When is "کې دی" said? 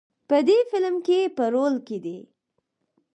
1.87-2.17